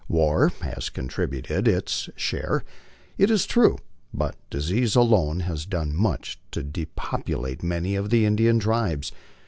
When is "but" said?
4.11-4.35